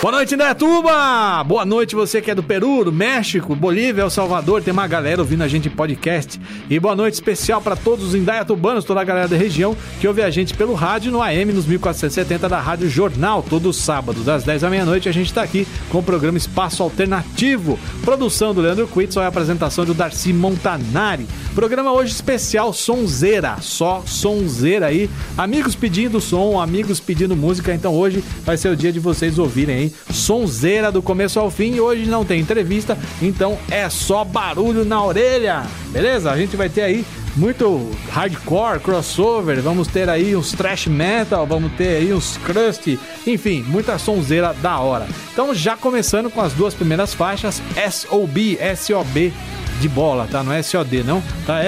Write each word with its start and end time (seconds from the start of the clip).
Boa 0.00 0.12
noite, 0.12 0.32
Indaiatuba! 0.32 1.42
Boa 1.42 1.64
noite 1.64 1.96
você 1.96 2.22
que 2.22 2.30
é 2.30 2.34
do 2.34 2.40
Peru, 2.40 2.84
do 2.84 2.92
México, 2.92 3.56
Bolívia, 3.56 4.02
El 4.02 4.10
Salvador, 4.10 4.62
tem 4.62 4.72
uma 4.72 4.86
galera 4.86 5.20
ouvindo 5.20 5.42
a 5.42 5.48
gente 5.48 5.66
em 5.66 5.72
podcast. 5.72 6.40
E 6.70 6.78
boa 6.78 6.94
noite 6.94 7.14
especial 7.14 7.60
para 7.60 7.74
todos 7.74 8.06
os 8.06 8.14
indaiatubanos, 8.14 8.84
toda 8.84 9.00
a 9.00 9.04
galera 9.04 9.26
da 9.26 9.36
região 9.36 9.76
que 10.00 10.06
ouve 10.06 10.22
a 10.22 10.30
gente 10.30 10.54
pelo 10.54 10.74
rádio 10.74 11.10
no 11.10 11.20
AM 11.20 11.52
nos 11.52 11.66
1470 11.66 12.48
da 12.48 12.60
Rádio 12.60 12.88
Jornal, 12.88 13.42
todo 13.42 13.72
sábado, 13.72 14.20
das 14.20 14.44
10 14.44 14.62
da 14.62 14.70
meia-noite, 14.70 15.08
a 15.08 15.12
gente 15.12 15.26
está 15.26 15.42
aqui 15.42 15.66
com 15.90 15.98
o 15.98 16.02
programa 16.02 16.38
Espaço 16.38 16.80
Alternativo. 16.80 17.76
Produção 18.04 18.54
do 18.54 18.60
Leandro 18.60 18.86
Quitson 18.86 19.20
e 19.20 19.26
apresentação 19.26 19.84
do 19.84 19.94
Darcy 19.94 20.32
Montanari. 20.32 21.26
Programa 21.56 21.90
hoje 21.90 22.12
especial 22.12 22.72
Sonzeira, 22.72 23.56
só 23.60 24.04
sonzeira 24.06 24.86
aí. 24.86 25.10
Amigos 25.36 25.74
pedindo 25.74 26.20
som, 26.20 26.60
amigos 26.60 27.00
pedindo 27.00 27.34
música, 27.34 27.74
então 27.74 27.92
hoje 27.92 28.22
vai 28.44 28.56
ser 28.56 28.68
o 28.68 28.76
dia 28.76 28.92
de 28.92 29.00
vocês 29.00 29.40
ouvirem 29.40 29.74
aí 29.74 29.87
sonzeira 30.10 30.90
do 30.90 31.02
começo 31.02 31.38
ao 31.38 31.50
fim. 31.50 31.78
Hoje 31.80 32.06
não 32.06 32.24
tem 32.24 32.40
entrevista, 32.40 32.96
então 33.20 33.58
é 33.70 33.88
só 33.88 34.24
barulho 34.24 34.84
na 34.84 35.02
orelha, 35.02 35.64
beleza? 35.90 36.30
A 36.30 36.36
gente 36.36 36.56
vai 36.56 36.68
ter 36.68 36.82
aí 36.82 37.04
muito 37.36 37.88
hardcore, 38.10 38.80
crossover, 38.80 39.62
vamos 39.62 39.86
ter 39.86 40.08
aí 40.08 40.34
uns 40.34 40.52
thrash 40.52 40.86
metal, 40.86 41.46
vamos 41.46 41.72
ter 41.72 41.98
aí 41.98 42.12
uns 42.12 42.36
crust, 42.38 42.98
enfim, 43.26 43.62
muita 43.62 43.98
sonzeira 43.98 44.52
da 44.54 44.78
hora. 44.80 45.06
Então 45.32 45.54
já 45.54 45.76
começando 45.76 46.30
com 46.30 46.40
as 46.40 46.52
duas 46.52 46.74
primeiras 46.74 47.14
faixas, 47.14 47.62
SOB, 47.90 48.58
SOB 48.76 49.32
de 49.80 49.88
bola, 49.88 50.26
tá? 50.30 50.42
Não 50.42 50.52
é 50.52 50.62
SOD 50.62 51.04
não, 51.04 51.22
tá? 51.46 51.60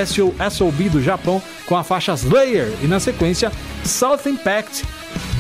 SOB 0.51 0.89
do 0.89 1.03
Japão 1.03 1.41
com 1.67 1.77
a 1.77 1.85
faixa 1.85 2.13
Slayer 2.15 2.73
e 2.83 2.87
na 2.87 2.99
sequência 2.99 3.53
South 3.85 4.27
Impact 4.27 4.85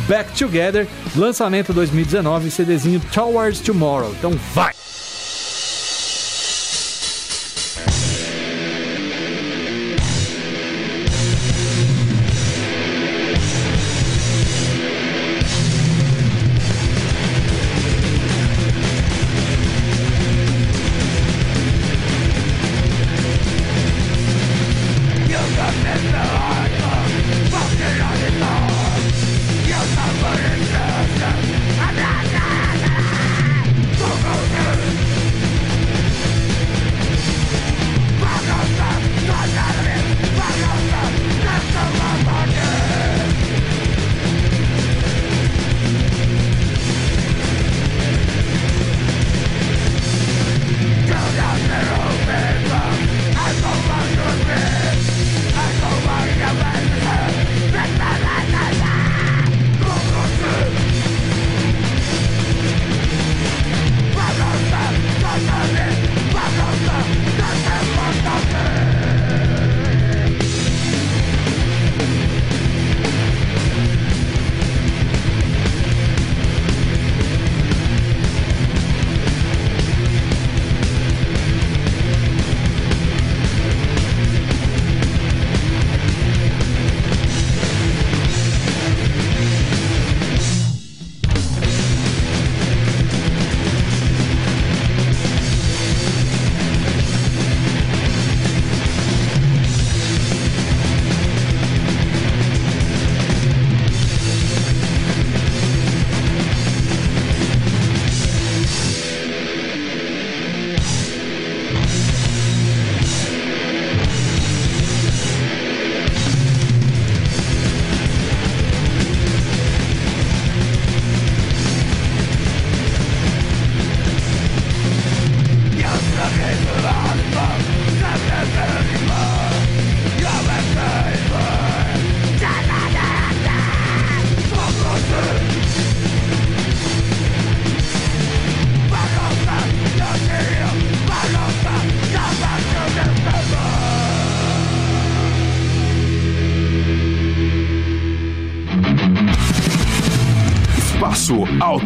Back 0.09 0.33
Together, 0.37 0.87
lançamento 1.17 1.73
2019, 1.73 2.51
CDzinho 2.51 3.01
Towards 3.13 3.61
Tomorrow. 3.61 4.13
Então 4.19 4.33
vai! 4.55 4.73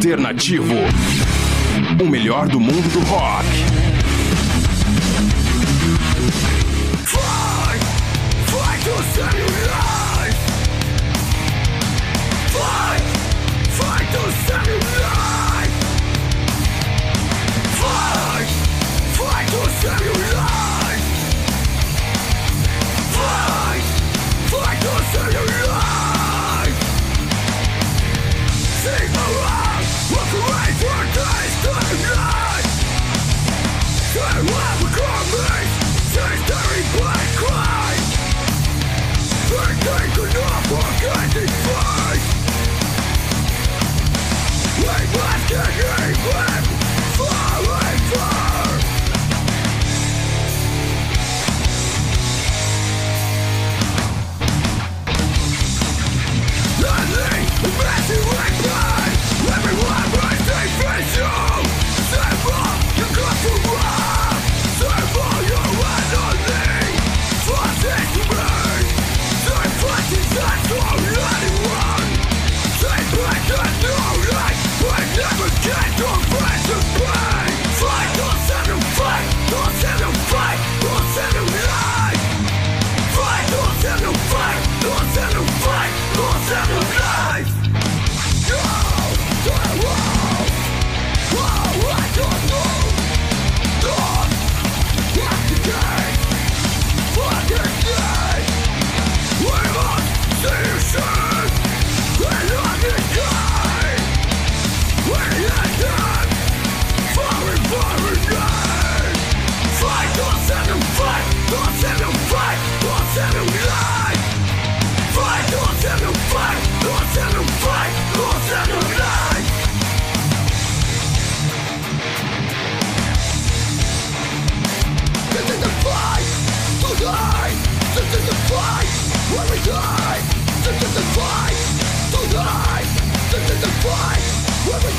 Alternativo. 0.05 0.75
O 1.99 2.07
melhor 2.07 2.47
do 2.47 2.61
mundo 2.61 2.93
do 2.93 3.01
rock. 3.07 3.84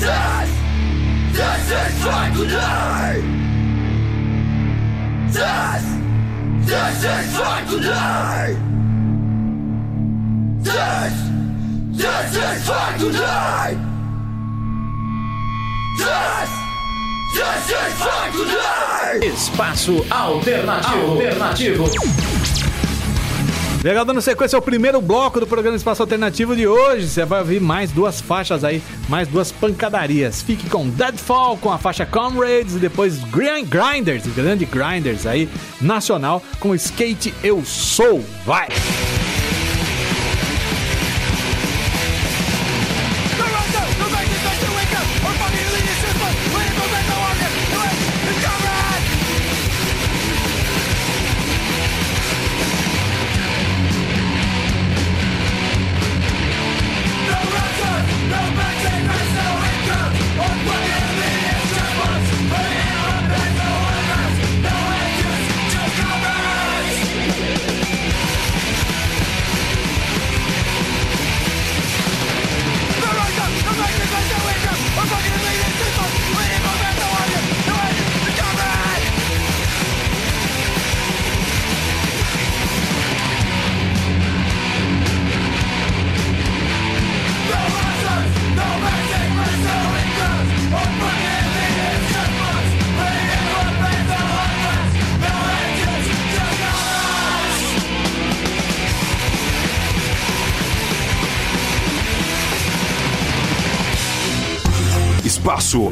This. 0.00 0.50
This 1.32 1.70
is 1.70 2.04
fight 2.04 2.32
today. 2.34 3.22
This. 5.30 5.84
This 6.66 7.04
is 7.04 7.36
fight 7.38 7.68
today. 7.68 8.56
This. 10.58 11.14
This 11.96 12.36
is 12.36 12.66
fight 12.66 12.98
today. 12.98 13.78
Yes! 15.98 16.59
Espaço 19.22 20.04
Alternativo. 20.10 21.12
Alternativo. 21.12 21.84
Legal, 23.84 24.04
dando 24.04 24.20
sequência 24.20 24.56
ao 24.56 24.62
primeiro 24.62 25.00
bloco 25.00 25.38
do 25.38 25.46
programa 25.46 25.76
Espaço 25.76 26.02
Alternativo 26.02 26.56
de 26.56 26.66
hoje. 26.66 27.08
Você 27.08 27.24
vai 27.24 27.38
ouvir 27.40 27.60
mais 27.60 27.92
duas 27.92 28.20
faixas 28.20 28.64
aí, 28.64 28.82
mais 29.08 29.28
duas 29.28 29.52
pancadarias. 29.52 30.42
Fique 30.42 30.68
com 30.68 30.88
Deadfall 30.88 31.56
com 31.56 31.72
a 31.72 31.78
faixa 31.78 32.04
Comrades 32.04 32.74
e 32.74 32.78
depois 32.78 33.18
Grinders, 33.24 34.26
grande 34.34 34.64
Grinders 34.64 35.24
aí, 35.24 35.48
nacional, 35.80 36.42
com 36.58 36.74
Skate 36.74 37.32
Eu 37.42 37.64
Sou. 37.64 38.24
Vai! 38.44 38.68
Espaço 38.68 39.29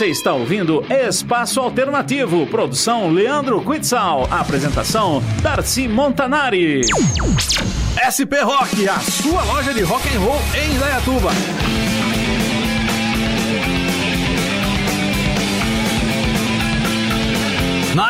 Você 0.00 0.06
está 0.06 0.32
ouvindo 0.32 0.82
Espaço 0.88 1.60
Alternativo, 1.60 2.46
produção 2.46 3.10
Leandro 3.10 3.60
Quitzal, 3.60 4.26
apresentação 4.30 5.22
Darcy 5.42 5.86
Montanari. 5.86 6.80
SP 8.00 8.40
Rock, 8.40 8.88
a 8.88 8.98
sua 8.98 9.42
loja 9.42 9.74
de 9.74 9.82
rock 9.82 10.08
and 10.08 10.20
roll 10.20 10.40
em 10.54 10.74
Indaiatuba. 10.74 11.30
Na 17.94 18.09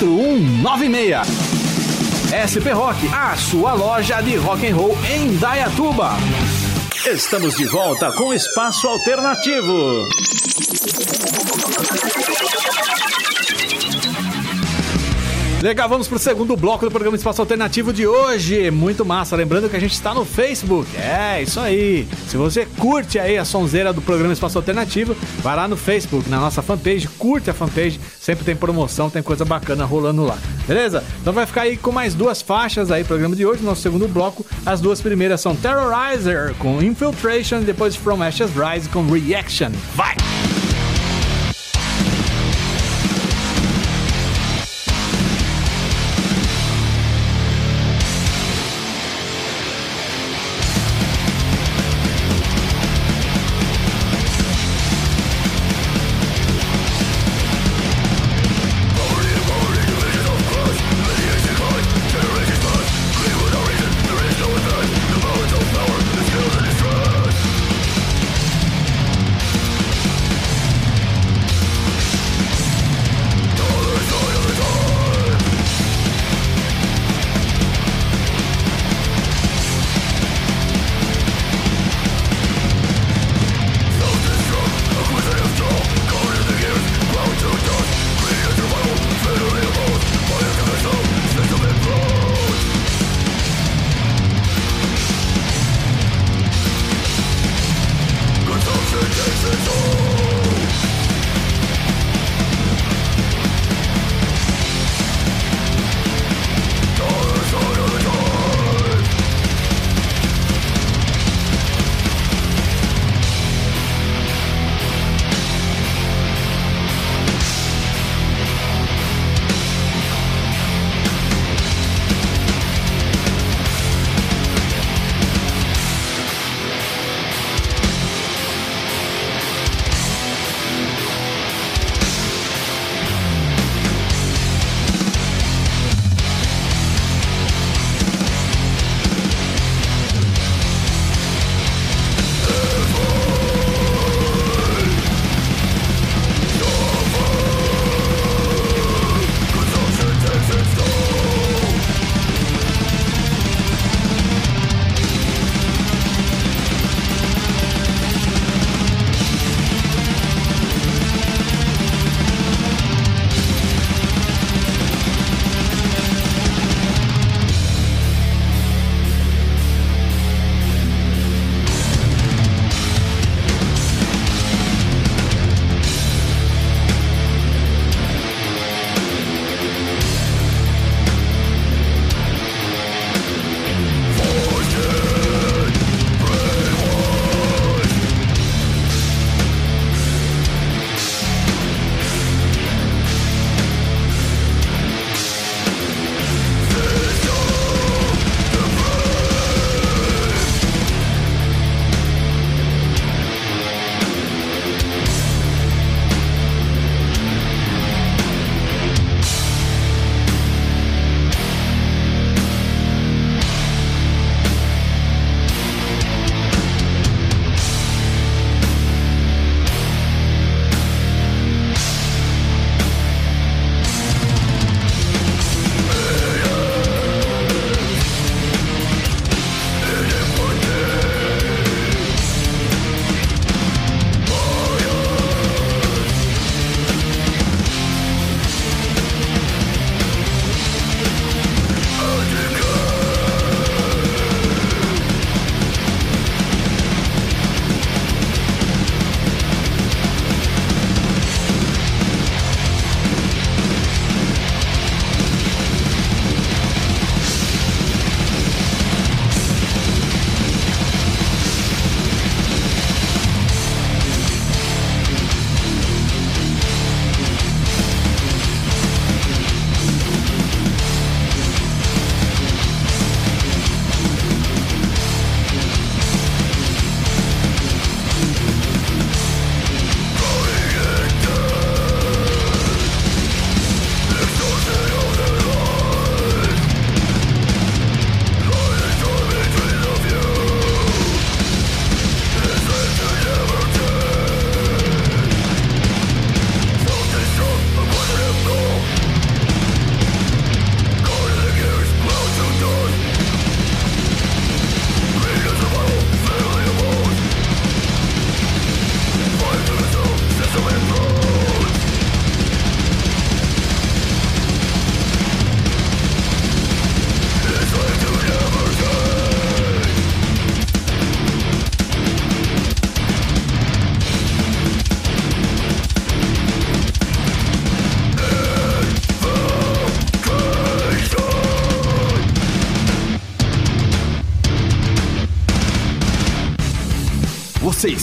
4196. 0.00 1.28
SP 2.32 2.72
Rock, 2.72 3.06
a 3.12 3.36
sua 3.36 3.74
loja 3.74 4.22
de 4.22 4.36
rock 4.36 4.66
and 4.66 4.74
roll 4.74 4.96
em 5.04 5.36
Dayatuba. 5.36 6.12
Estamos 7.06 7.56
de 7.56 7.66
volta 7.66 8.10
com 8.12 8.32
Espaço 8.32 8.88
Alternativo. 8.88 10.08
Legal, 15.62 15.90
vamos 15.90 16.08
pro 16.08 16.18
segundo 16.18 16.56
bloco 16.56 16.86
do 16.86 16.90
programa 16.90 17.18
Espaço 17.18 17.42
Alternativo 17.42 17.92
de 17.92 18.06
hoje. 18.06 18.70
Muito 18.70 19.04
massa. 19.04 19.36
Lembrando 19.36 19.68
que 19.68 19.76
a 19.76 19.80
gente 19.80 19.92
está 19.92 20.14
no 20.14 20.24
Facebook. 20.24 20.88
É, 20.96 21.42
isso 21.42 21.60
aí. 21.60 22.08
Se 22.26 22.38
você 22.38 22.66
curte 22.78 23.18
aí 23.18 23.36
a 23.36 23.44
sonzeira 23.44 23.92
do 23.92 24.00
programa 24.00 24.32
Espaço 24.32 24.56
Alternativo, 24.56 25.14
vai 25.42 25.54
lá 25.54 25.68
no 25.68 25.76
Facebook, 25.76 26.30
na 26.30 26.40
nossa 26.40 26.62
fanpage, 26.62 27.06
curte 27.18 27.50
a 27.50 27.54
fanpage. 27.54 28.00
Sempre 28.18 28.42
tem 28.42 28.56
promoção, 28.56 29.10
tem 29.10 29.22
coisa 29.22 29.44
bacana 29.44 29.84
rolando 29.84 30.24
lá. 30.24 30.38
Beleza? 30.66 31.04
Então 31.20 31.30
vai 31.30 31.44
ficar 31.44 31.62
aí 31.62 31.76
com 31.76 31.92
mais 31.92 32.14
duas 32.14 32.40
faixas 32.40 32.90
aí, 32.90 33.04
programa 33.04 33.36
de 33.36 33.44
hoje, 33.44 33.62
nosso 33.62 33.82
segundo 33.82 34.08
bloco. 34.08 34.46
As 34.64 34.80
duas 34.80 35.02
primeiras 35.02 35.42
são 35.42 35.54
Terrorizer 35.54 36.54
com 36.58 36.82
Infiltration 36.82 37.60
depois 37.60 37.94
From 37.94 38.22
Ashes 38.22 38.50
Rise 38.54 38.88
com 38.88 39.02
Reaction. 39.10 39.72
Vai! 39.94 40.16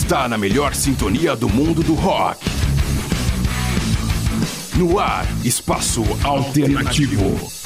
Está 0.07 0.25
na 0.29 0.37
melhor 0.37 0.73
sintonia 0.73 1.35
do 1.35 1.49
mundo 1.49 1.83
do 1.83 1.93
rock. 1.93 2.39
No 4.77 4.99
ar, 4.99 5.27
Espaço 5.43 6.01
Alternativo. 6.23 7.56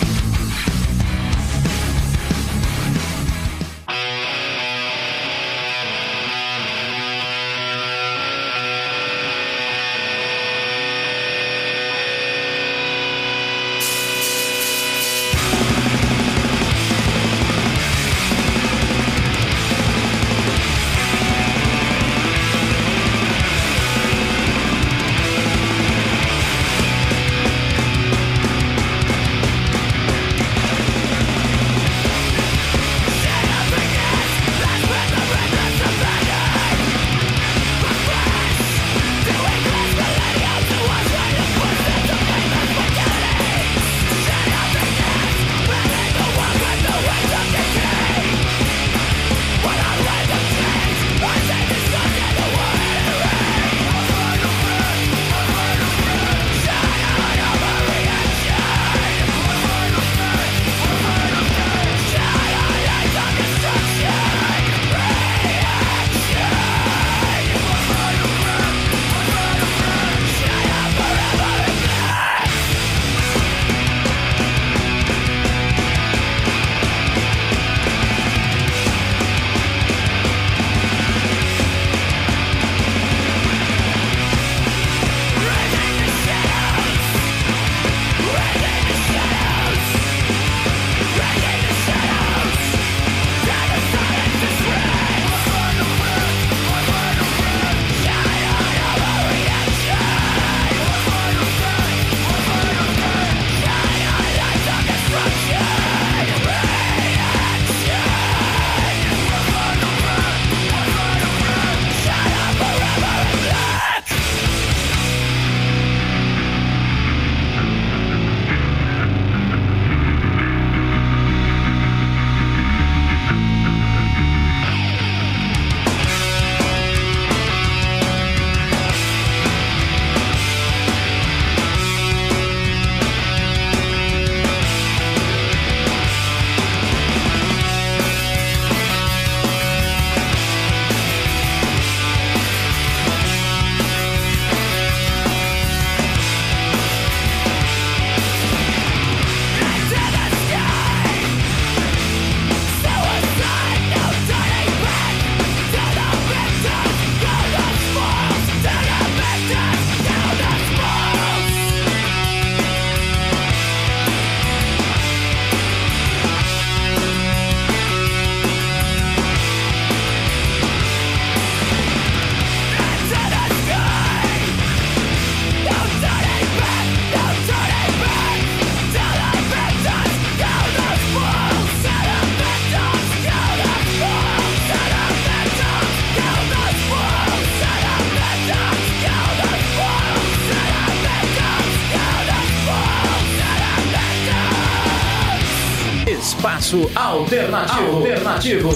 Alternativo. 197.32 197.96
Alternativo. 197.96 198.70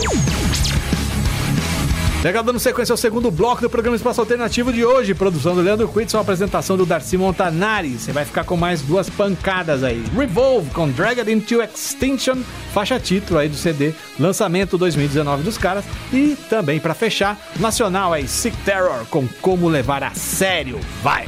Legal, 2.24 2.42
dando 2.42 2.58
sequência 2.58 2.94
ao 2.94 2.98
segundo 2.98 3.30
bloco 3.30 3.62
do 3.62 3.70
programa 3.70 3.98
Espaço 3.98 4.22
Alternativo 4.22 4.72
de 4.72 4.86
hoje. 4.86 5.14
Produção 5.14 5.54
do 5.56 5.62
Leandro 5.62 5.90
Quitson, 5.90 6.18
apresentação 6.18 6.78
do 6.78 6.86
Darcy 6.86 7.18
Montanari. 7.18 7.90
Você 7.90 8.14
vai 8.14 8.24
ficar 8.24 8.46
com 8.46 8.56
mais 8.56 8.82
duas 8.82 9.10
pancadas 9.10 9.84
aí. 9.84 10.02
Revolve 10.16 10.70
com 10.70 10.90
Dragged 10.90 11.30
Into 11.30 11.62
Extinction, 11.62 12.38
faixa 12.74 12.98
título 12.98 13.40
aí 13.40 13.50
do 13.50 13.58
CD, 13.58 13.94
lançamento 14.18 14.78
2019 14.78 15.44
dos 15.44 15.58
caras. 15.58 15.84
E 16.14 16.38
também 16.50 16.80
para 16.80 16.94
fechar, 16.94 17.38
nacional 17.60 18.14
aí, 18.14 18.26
Sick 18.26 18.56
Terror 18.64 19.06
com 19.10 19.28
Como 19.42 19.68
Levar 19.68 20.02
a 20.02 20.12
Sério. 20.12 20.80
Vai! 21.04 21.26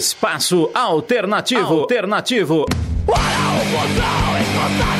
Espaço 0.00 0.70
Alternativo. 0.72 1.80
Alternativo. 1.80 2.64
Para 3.06 3.18
o 3.18 4.99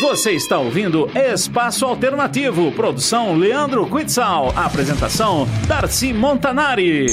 Você 0.00 0.32
está 0.32 0.58
ouvindo 0.58 1.08
Espaço 1.14 1.86
Alternativo. 1.86 2.70
Produção 2.72 3.36
Leandro 3.36 3.86
Quitzal. 3.86 4.52
Apresentação 4.56 5.46
Darcy 5.66 6.12
Montanari. 6.12 7.06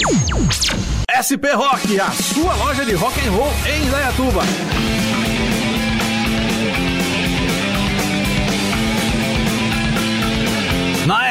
SP 1.07 1.53
Rock, 1.53 1.99
a 1.99 2.09
sua 2.11 2.55
loja 2.55 2.83
de 2.83 2.93
rock 2.93 3.19
and 3.19 3.31
roll 3.31 3.51
em 3.67 3.85
Indaiatuba. 3.85 4.41
Na 11.05 11.30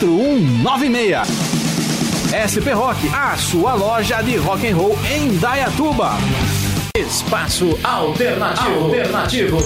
4196. 0.00 1.28
SP 2.32 2.72
Rock, 2.72 3.06
a 3.12 3.36
sua 3.36 3.74
loja 3.74 4.22
de 4.22 4.36
rock 4.38 4.66
and 4.66 4.76
roll 4.76 4.98
em 5.12 5.36
Dayatuba. 5.36 6.12
Espaço 6.96 7.78
Alternativo. 7.84 8.84
Alternativo. 8.84 9.58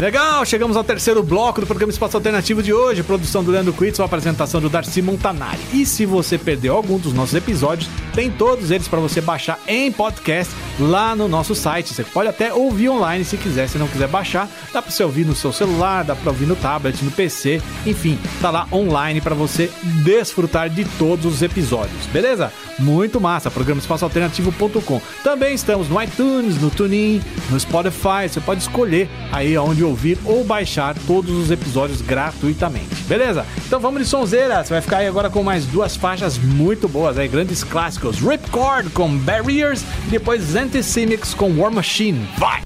Legal, 0.00 0.44
chegamos 0.44 0.76
ao 0.76 0.82
terceiro 0.82 1.22
bloco 1.22 1.60
do 1.60 1.66
programa 1.66 1.92
Espaço 1.92 2.16
Alternativo 2.16 2.62
de 2.62 2.72
hoje. 2.72 3.02
Produção 3.04 3.44
do 3.44 3.52
Leandro 3.52 3.72
Quitz, 3.72 4.00
a 4.00 4.04
apresentação 4.04 4.60
do 4.60 4.68
Darcy 4.68 5.00
Montanari. 5.00 5.60
E 5.72 5.86
se 5.86 6.04
você 6.04 6.36
perdeu 6.36 6.74
algum 6.74 6.98
dos 6.98 7.12
nossos 7.12 7.34
episódios, 7.34 7.88
tem 8.12 8.28
todos 8.28 8.72
eles 8.72 8.88
para 8.88 8.98
você 8.98 9.20
baixar 9.20 9.58
em 9.68 9.92
podcast 9.92 10.52
lá 10.80 11.14
no 11.14 11.28
nosso 11.28 11.54
site. 11.54 11.94
Você 11.94 12.02
pode 12.02 12.28
até 12.28 12.52
ouvir 12.52 12.88
online 12.88 13.24
se 13.24 13.36
quiser, 13.36 13.68
se 13.68 13.78
não 13.78 13.86
quiser 13.86 14.08
baixar, 14.08 14.48
dá 14.72 14.82
para 14.82 14.90
você 14.90 15.04
ouvir 15.04 15.24
no 15.24 15.34
seu 15.34 15.52
celular, 15.52 16.04
dá 16.04 16.16
para 16.16 16.30
ouvir 16.30 16.46
no 16.46 16.56
tablet, 16.56 17.02
no 17.04 17.12
PC, 17.12 17.62
enfim, 17.86 18.18
tá 18.42 18.50
lá 18.50 18.66
online 18.72 19.20
para 19.20 19.34
você 19.34 19.70
desfrutar 20.02 20.68
de 20.68 20.84
todos 20.98 21.24
os 21.24 21.40
episódios, 21.40 22.06
beleza? 22.06 22.52
Muito 22.78 23.20
massa, 23.20 23.50
programa 23.50 23.80
espaçoalternativo.com. 23.80 25.00
Também 25.22 25.54
estamos 25.54 25.88
no 25.88 26.02
iTunes, 26.02 26.60
no 26.60 26.70
TuneIn, 26.70 27.22
no 27.50 27.58
Spotify, 27.58 28.28
você 28.28 28.40
pode 28.40 28.62
escolher 28.62 29.08
aí 29.30 29.56
onde 29.56 29.83
ouvir 29.84 30.18
ou 30.24 30.44
baixar 30.44 30.96
todos 31.06 31.30
os 31.30 31.50
episódios 31.50 32.00
gratuitamente, 32.00 33.02
beleza? 33.06 33.46
Então 33.66 33.78
vamos 33.78 34.02
de 34.02 34.08
sonzeira, 34.08 34.64
você 34.64 34.72
vai 34.72 34.80
ficar 34.80 34.98
aí 34.98 35.06
agora 35.06 35.30
com 35.30 35.42
mais 35.42 35.66
duas 35.66 35.96
faixas 35.96 36.38
muito 36.38 36.88
boas 36.88 37.18
aí, 37.18 37.28
grandes 37.28 37.62
clássicos, 37.62 38.18
Ripcord 38.18 38.90
com 38.90 39.16
Barriers 39.18 39.82
e 40.06 40.10
depois 40.10 40.56
Antisemics 40.56 41.34
com 41.34 41.60
War 41.60 41.70
Machine. 41.70 42.28
Vai! 42.38 42.62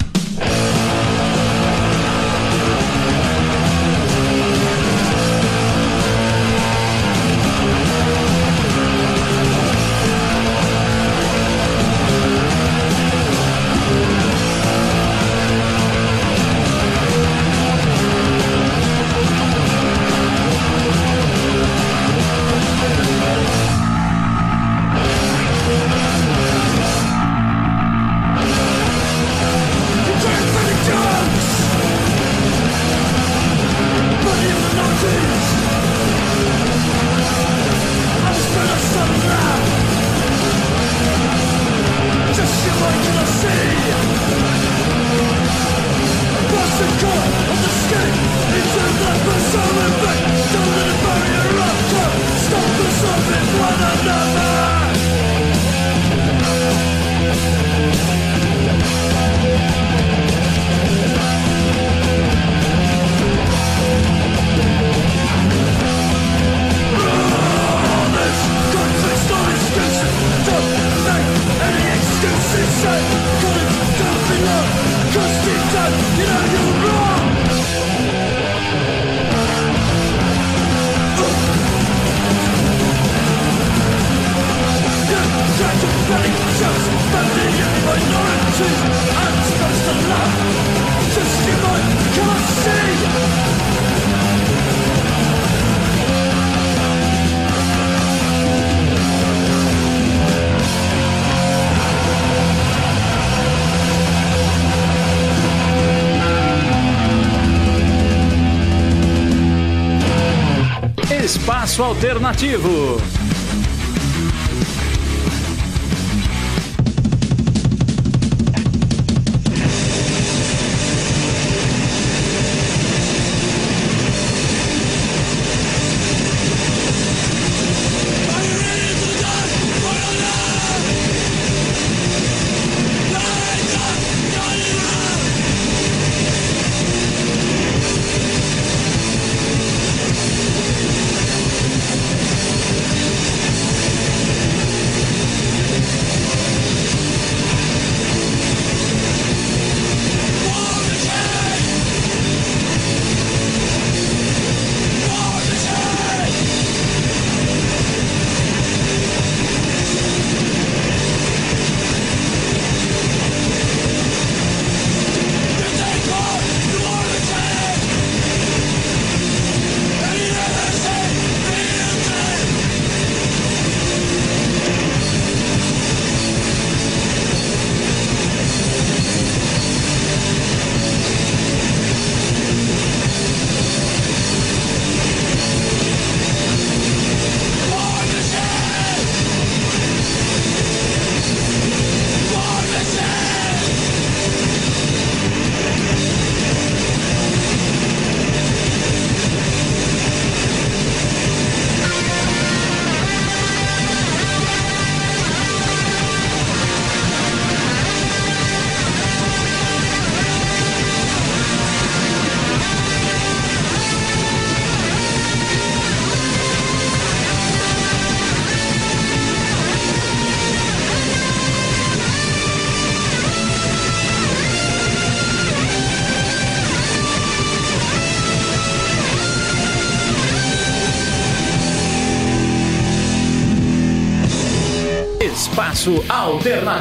Alternativo. 111.99 113.18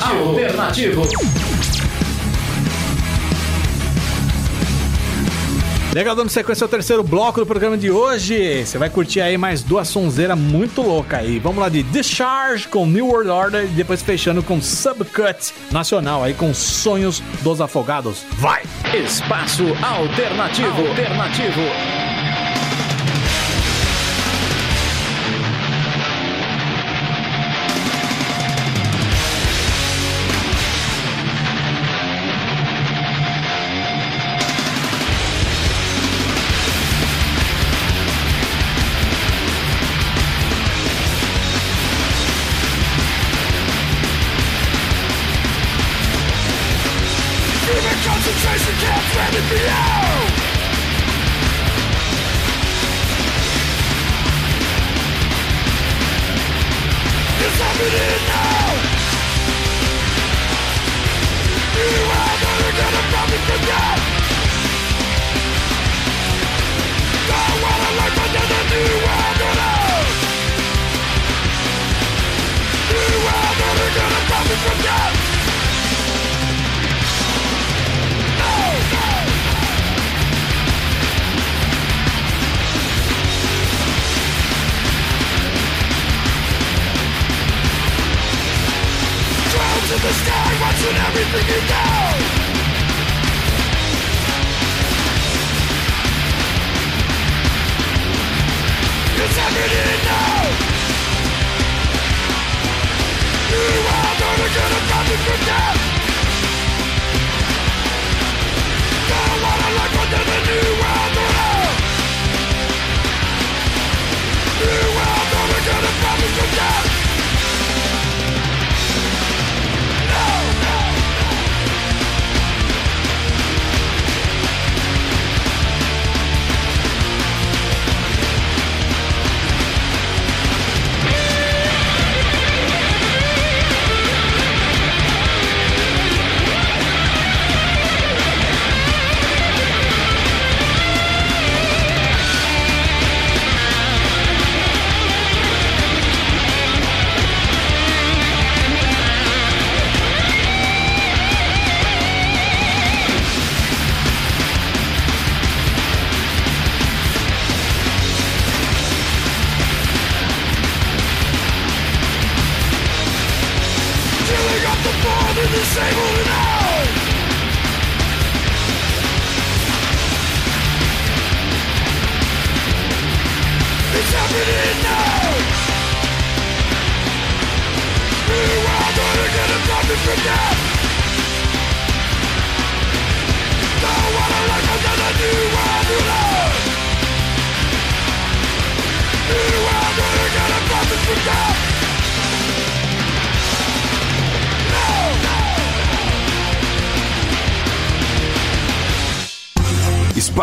Alternativo. 0.05 1.01
Alternativo. 1.01 1.67
Legal, 5.97 6.15
dando 6.15 6.29
sequência 6.29 6.63
ao 6.63 6.69
terceiro 6.69 7.01
bloco 7.01 7.39
do 7.39 7.45
programa 7.47 7.75
de 7.75 7.89
hoje. 7.89 8.63
Você 8.63 8.77
vai 8.77 8.87
curtir 8.87 9.19
aí 9.19 9.35
mais 9.35 9.63
duas 9.63 9.87
sonzeiras 9.87 10.37
muito 10.37 10.83
loucas 10.83 11.21
aí. 11.21 11.39
Vamos 11.39 11.57
lá 11.57 11.69
de 11.69 11.81
Discharge 11.81 12.67
com 12.67 12.85
New 12.85 13.07
World 13.07 13.31
Order 13.31 13.63
e 13.63 13.67
depois 13.69 14.03
fechando 14.03 14.43
com 14.43 14.61
Subcut 14.61 15.51
Nacional 15.71 16.23
aí 16.23 16.35
com 16.35 16.53
Sonhos 16.53 17.19
dos 17.41 17.59
Afogados. 17.61 18.23
Vai! 18.33 18.61
Espaço 18.93 19.63
Alternativo. 19.81 20.87
Alternativo. 20.87 22.06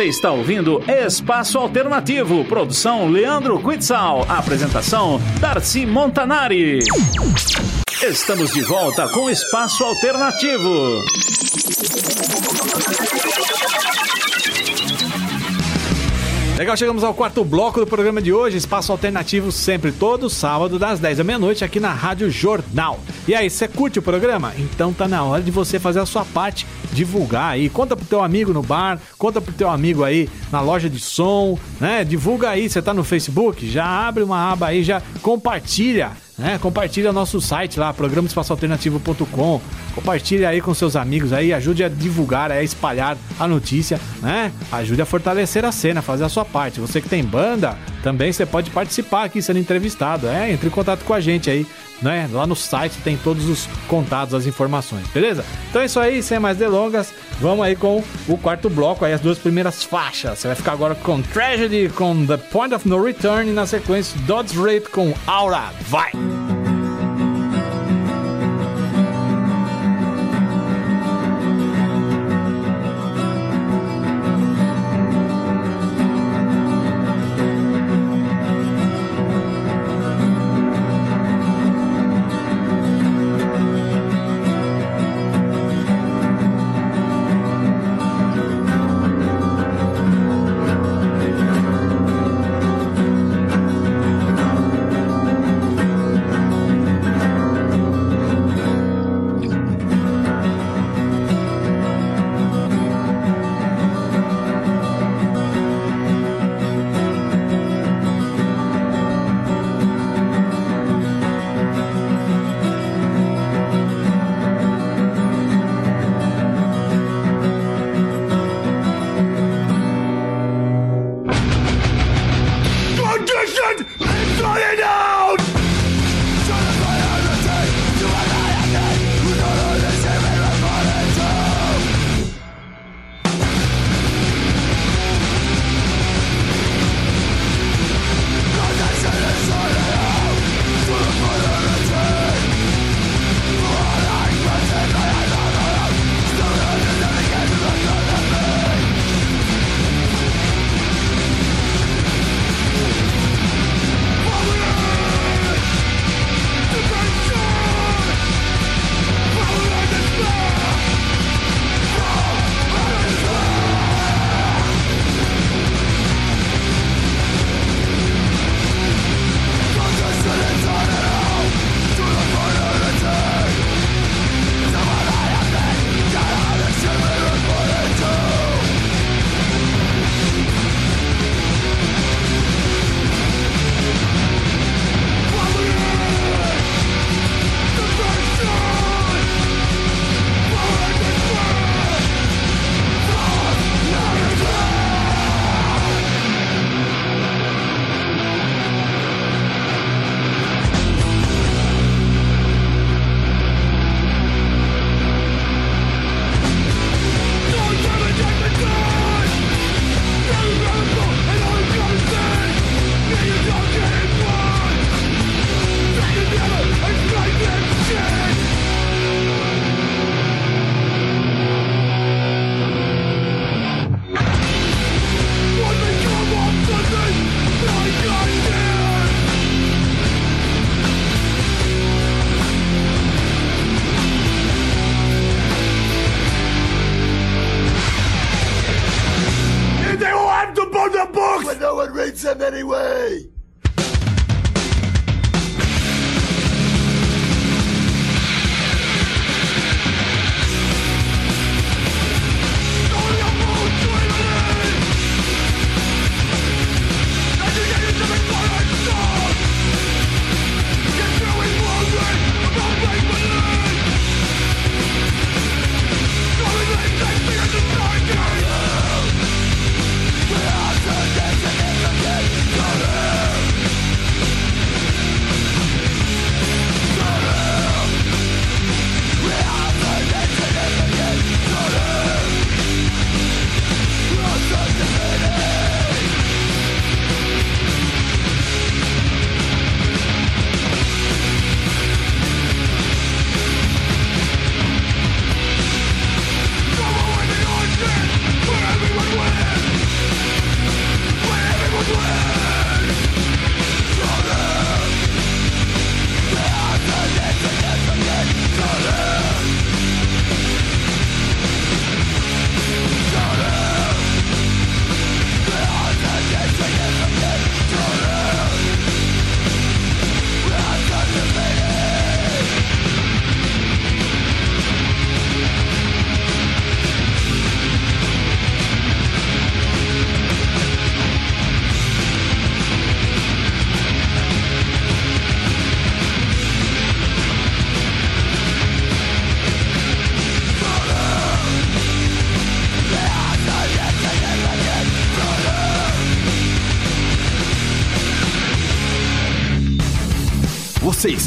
Você 0.00 0.06
está 0.06 0.32
ouvindo 0.32 0.82
Espaço 0.88 1.58
Alternativo, 1.58 2.42
produção 2.46 3.10
Leandro 3.10 3.62
Quitzal, 3.62 4.24
apresentação 4.30 5.20
Darcy 5.38 5.84
Montanari. 5.84 6.78
Estamos 8.02 8.50
de 8.50 8.62
volta 8.62 9.06
com 9.10 9.28
Espaço 9.28 9.84
Alternativo. 9.84 11.04
Legal, 16.56 16.76
chegamos 16.78 17.04
ao 17.04 17.12
quarto 17.12 17.44
bloco 17.44 17.80
do 17.80 17.86
programa 17.86 18.22
de 18.22 18.32
hoje, 18.32 18.56
Espaço 18.56 18.92
Alternativo, 18.92 19.52
sempre 19.52 19.92
todo 19.92 20.30
sábado, 20.30 20.78
das 20.78 20.98
10 20.98 21.18
da 21.18 21.24
meia-noite, 21.24 21.62
aqui 21.62 21.78
na 21.78 21.92
Rádio 21.92 22.30
Jornal. 22.30 23.00
E 23.30 23.34
aí, 23.36 23.48
você 23.48 23.68
curte 23.68 23.96
o 23.96 24.02
programa? 24.02 24.52
Então 24.58 24.92
tá 24.92 25.06
na 25.06 25.22
hora 25.22 25.40
de 25.40 25.52
você 25.52 25.78
fazer 25.78 26.00
a 26.00 26.04
sua 26.04 26.24
parte, 26.24 26.66
divulgar 26.92 27.52
aí. 27.52 27.68
Conta 27.68 27.96
pro 27.96 28.04
teu 28.04 28.24
amigo 28.24 28.52
no 28.52 28.60
bar, 28.60 28.98
conta 29.16 29.40
pro 29.40 29.52
teu 29.52 29.70
amigo 29.70 30.02
aí 30.02 30.28
na 30.50 30.60
loja 30.60 30.90
de 30.90 30.98
som, 30.98 31.56
né? 31.78 32.02
Divulga 32.02 32.50
aí, 32.50 32.68
você 32.68 32.82
tá 32.82 32.92
no 32.92 33.04
Facebook, 33.04 33.70
já 33.70 33.84
abre 33.86 34.24
uma 34.24 34.50
aba 34.50 34.66
aí, 34.66 34.82
já 34.82 35.00
compartilha 35.22 36.10
né? 36.40 36.58
Compartilha 36.58 37.12
nosso 37.12 37.38
site 37.40 37.78
lá, 37.78 37.92
programaespaçoalternativo.com. 37.92 39.60
Compartilha 39.94 40.48
aí 40.48 40.60
com 40.60 40.72
seus 40.72 40.96
amigos 40.96 41.32
aí, 41.32 41.52
ajude 41.52 41.84
a 41.84 41.88
divulgar, 41.88 42.50
a 42.50 42.62
espalhar 42.62 43.16
a 43.38 43.46
notícia, 43.46 44.00
né? 44.22 44.50
Ajude 44.72 45.02
a 45.02 45.04
fortalecer 45.06 45.64
a 45.64 45.70
cena, 45.70 46.00
fazer 46.00 46.24
a 46.24 46.28
sua 46.28 46.44
parte. 46.44 46.80
Você 46.80 47.00
que 47.00 47.08
tem 47.08 47.22
banda, 47.22 47.76
também 48.02 48.32
você 48.32 48.46
pode 48.46 48.70
participar 48.70 49.24
aqui 49.24 49.42
sendo 49.42 49.58
entrevistado, 49.58 50.26
é? 50.26 50.50
Entre 50.50 50.66
em 50.66 50.70
contato 50.70 51.04
com 51.04 51.12
a 51.12 51.20
gente 51.20 51.50
aí, 51.50 51.66
né? 52.02 52.28
Lá 52.32 52.46
no 52.46 52.56
site 52.56 52.96
tem 53.02 53.16
todos 53.16 53.48
os 53.48 53.66
contatos, 53.88 54.34
as 54.34 54.46
informações, 54.46 55.06
beleza? 55.08 55.44
Então 55.68 55.82
é 55.82 55.86
isso 55.86 56.00
aí, 56.00 56.22
sem 56.22 56.38
mais 56.38 56.56
delongas, 56.56 57.12
vamos 57.40 57.64
aí 57.64 57.76
com 57.76 58.02
o 58.28 58.38
quarto 58.38 58.68
bloco, 58.70 59.04
aí 59.04 59.12
as 59.12 59.20
duas 59.20 59.38
primeiras 59.38 59.82
faixas. 59.82 60.38
Você 60.38 60.46
vai 60.48 60.56
ficar 60.56 60.72
agora 60.72 60.94
com 60.94 61.20
Tragedy, 61.22 61.88
com 61.90 62.26
The 62.26 62.36
Point 62.36 62.74
of 62.74 62.88
No 62.88 63.02
Return 63.02 63.50
e 63.50 63.52
na 63.52 63.66
sequência 63.66 64.18
Dodds 64.22 64.54
Rape 64.54 64.88
com 64.90 65.14
Aura. 65.26 65.70
Vai! 65.88 66.10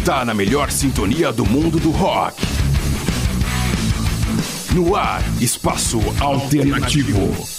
Está 0.04 0.26
na 0.26 0.34
melhor 0.34 0.70
sintonia 0.70 1.32
do 1.32 1.46
mundo 1.46 1.80
do 1.80 1.90
rock. 1.90 2.36
No 4.76 4.98
ar, 4.98 5.24
Espaço 5.40 5.98
Alternativo. 6.20 7.53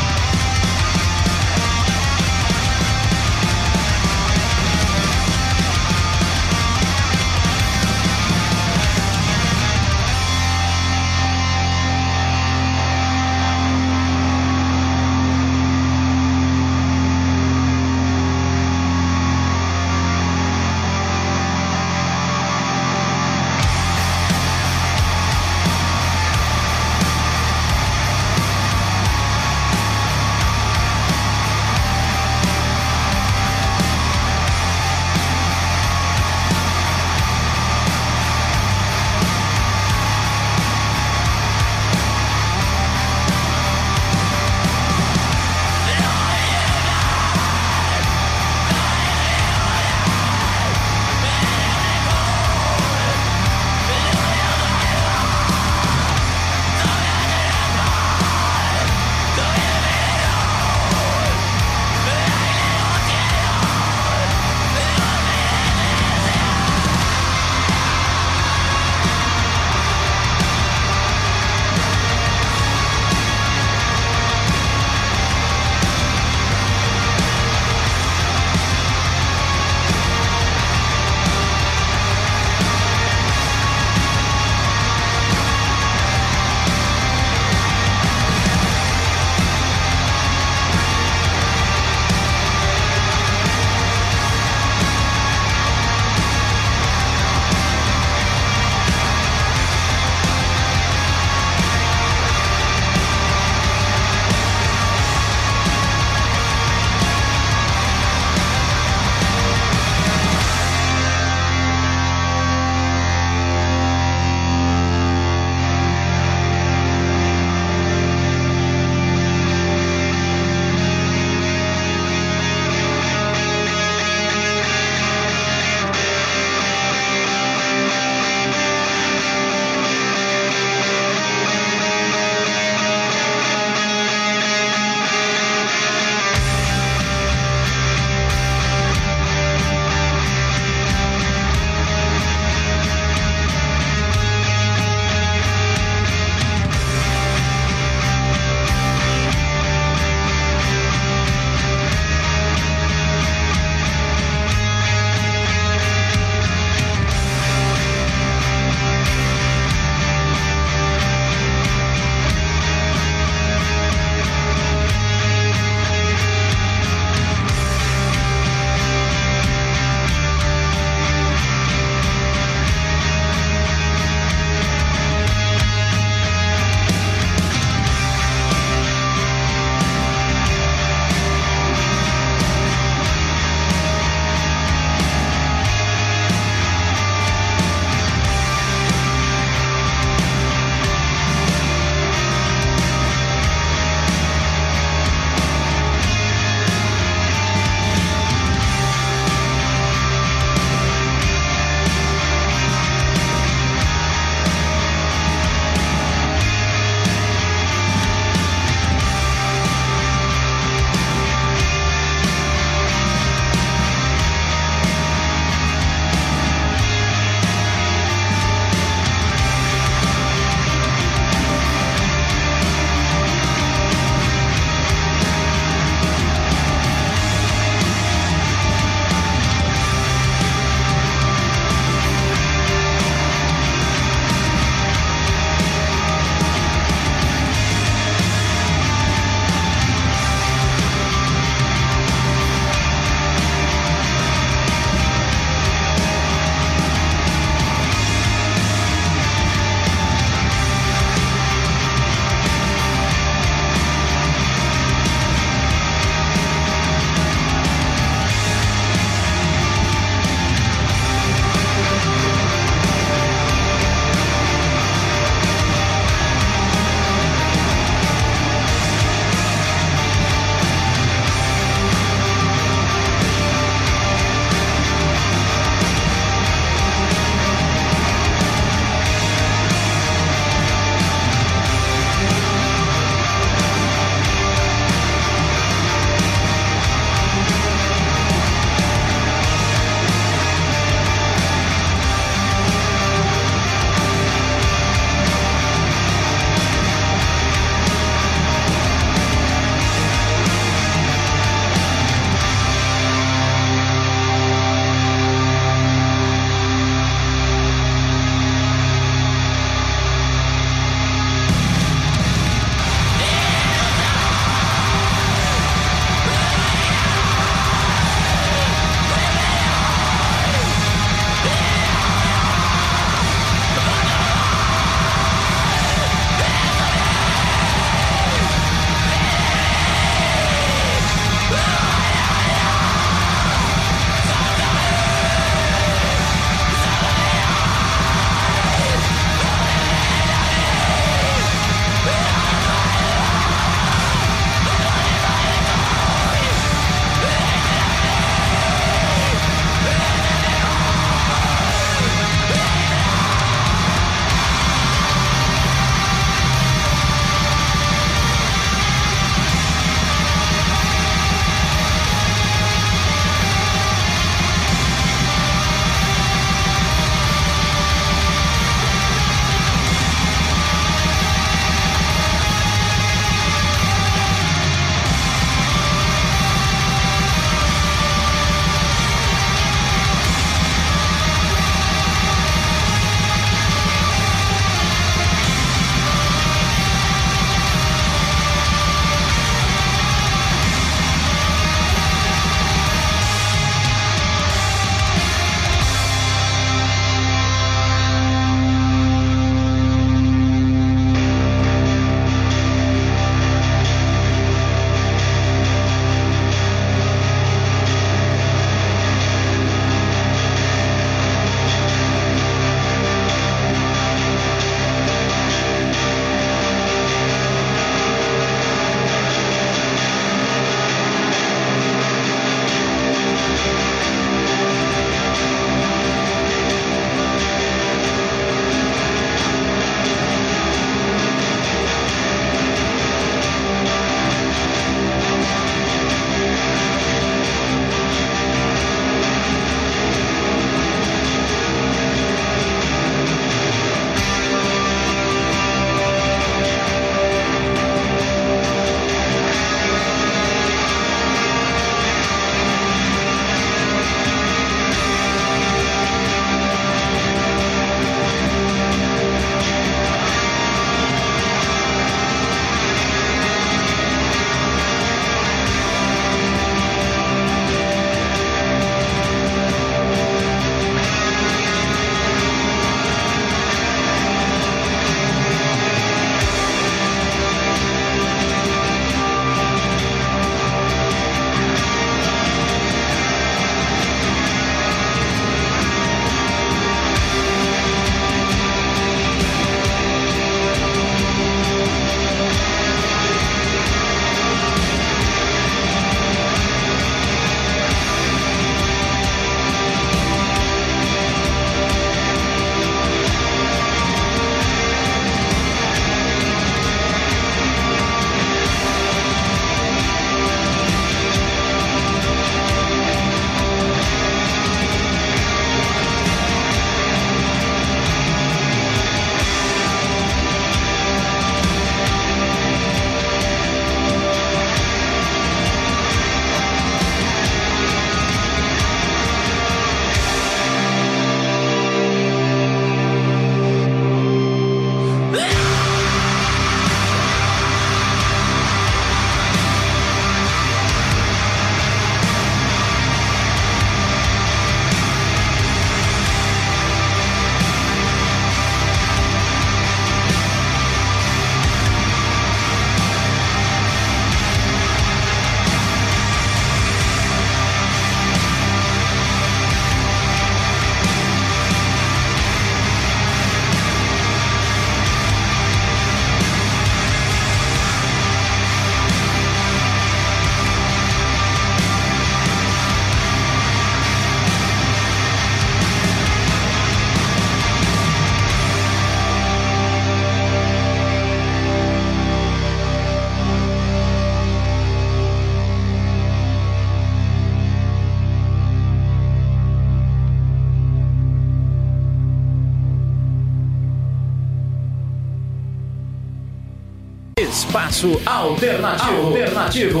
Espaço 597.74 598.22
Alternativo. 598.24 599.26
Alternativo. 599.26 600.00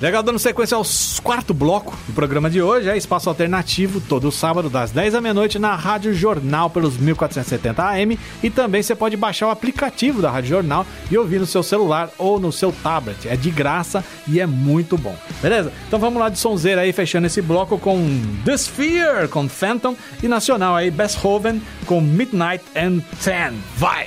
Legal, 0.00 0.22
dando 0.22 0.38
sequência 0.38 0.76
ao 0.76 0.84
quarto 1.20 1.52
bloco 1.52 1.98
do 2.06 2.12
programa 2.12 2.48
de 2.48 2.62
hoje, 2.62 2.88
é 2.88 2.96
Espaço 2.96 3.28
Alternativo, 3.28 4.00
todo 4.00 4.30
sábado, 4.30 4.70
das 4.70 4.92
10 4.92 5.14
da 5.14 5.20
meia-noite, 5.20 5.58
na 5.58 5.74
Rádio 5.74 6.14
Jornal, 6.14 6.70
pelos 6.70 6.96
1470 6.96 7.82
AM. 7.82 8.16
E 8.40 8.50
também 8.50 8.84
você 8.84 8.94
pode 8.94 9.16
baixar 9.16 9.48
o 9.48 9.50
aplicativo 9.50 10.22
da 10.22 10.30
Rádio 10.30 10.50
Jornal 10.50 10.86
e 11.10 11.18
ouvir 11.18 11.40
no 11.40 11.46
seu 11.46 11.64
celular 11.64 12.08
ou 12.18 12.38
no 12.38 12.52
seu 12.52 12.70
tablet. 12.70 13.26
É 13.26 13.34
de 13.34 13.50
graça 13.50 14.04
e 14.28 14.38
é 14.38 14.46
muito 14.46 14.96
bom. 14.96 15.16
Beleza? 15.42 15.72
Então 15.88 15.98
vamos 15.98 16.20
lá 16.20 16.28
de 16.28 16.38
sonzeira 16.38 16.82
aí, 16.82 16.92
fechando 16.92 17.26
esse 17.26 17.42
bloco 17.42 17.76
com 17.78 17.98
The 18.44 18.54
Sphere, 18.54 19.26
com 19.28 19.48
Phantom. 19.48 19.96
E 20.22 20.28
nacional 20.28 20.76
aí, 20.76 20.88
Beethoven, 20.88 21.60
com 21.84 22.00
Midnight 22.00 22.62
and 22.76 23.00
Ten. 23.20 23.54
Vai! 23.76 24.06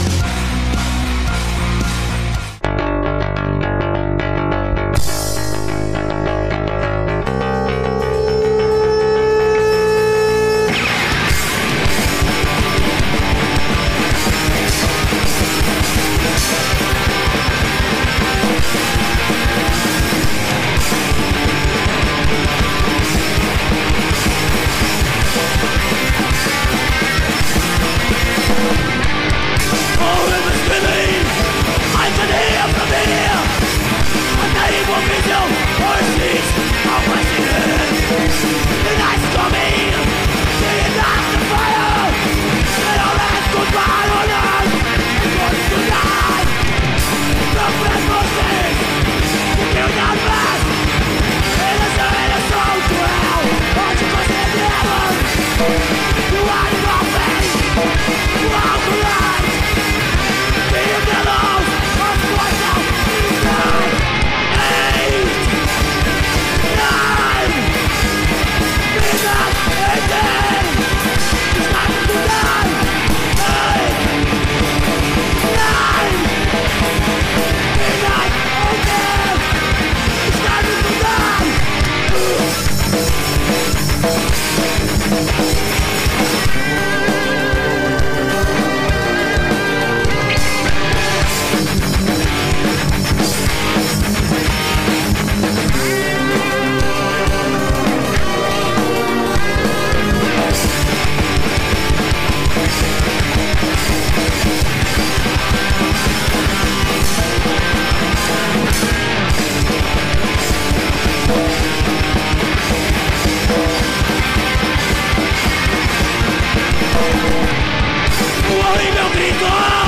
God! 119.41 119.80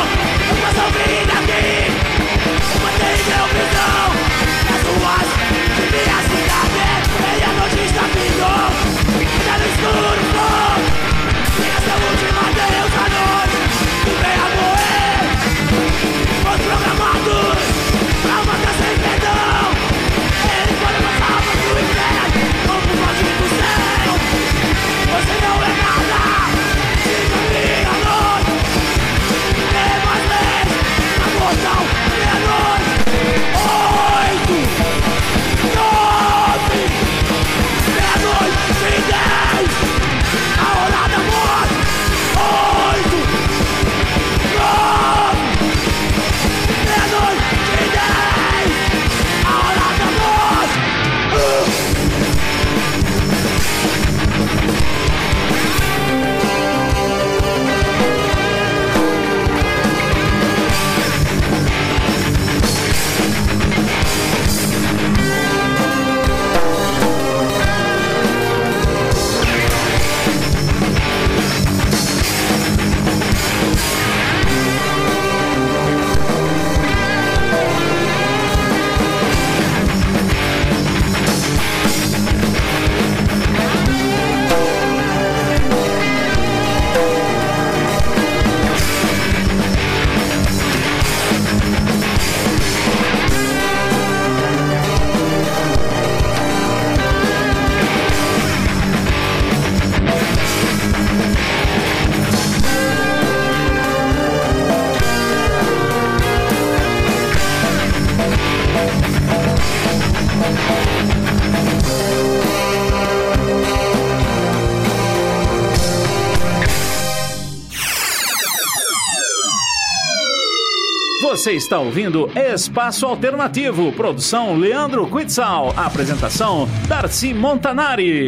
Você 121.43 121.51
está 121.51 121.77
ouvindo 121.77 122.31
Espaço 122.37 123.05
Alternativo, 123.05 123.91
produção 123.91 124.55
Leandro 124.55 125.05
Quitzal, 125.07 125.73
apresentação 125.75 126.69
Darcy 126.87 127.33
Montanari. 127.33 128.27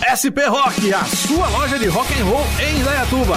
SP 0.00 0.48
Rock, 0.48 0.94
a 0.94 1.04
sua 1.04 1.46
loja 1.50 1.78
de 1.78 1.88
rock 1.88 2.10
and 2.18 2.24
roll 2.24 2.46
em 2.58 2.80
Indaiatuba. 2.80 3.36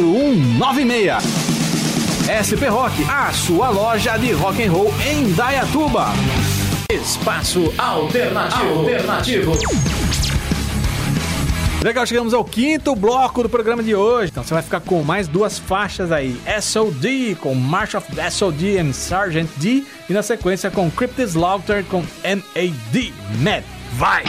4196. 0.01 1.23
SP 2.27 2.65
Rock, 2.69 3.03
a 3.09 3.31
sua 3.33 3.69
loja 3.69 4.17
de 4.17 4.31
rock 4.31 4.63
and 4.63 4.71
roll 4.71 4.91
em 5.05 5.31
Dayatuba. 5.33 6.07
Espaço 6.89 7.71
Alternativo. 7.77 8.79
Alternativo. 8.79 9.51
Legal, 11.83 12.05
chegamos 12.05 12.33
ao 12.33 12.43
quinto 12.43 12.95
bloco 12.95 13.43
do 13.43 13.49
programa 13.49 13.81
de 13.83 13.95
hoje. 13.95 14.31
Então 14.31 14.43
você 14.43 14.53
vai 14.53 14.63
ficar 14.63 14.81
com 14.81 15.03
mais 15.03 15.27
duas 15.27 15.59
faixas 15.59 16.11
aí: 16.11 16.39
SOD 16.61 17.37
com 17.39 17.53
March 17.53 17.95
of 17.95 18.15
the 18.15 18.29
SOD 18.29 18.77
and 18.77 18.93
Sergeant 18.93 19.49
D, 19.57 19.83
e 20.09 20.13
na 20.13 20.23
sequência 20.23 20.71
com 20.71 20.89
Cryptid 20.89 21.29
Slaughter 21.29 21.83
com 21.85 22.03
MAD. 22.23 23.13
Mad. 23.39 23.63
Vai! 23.93 24.23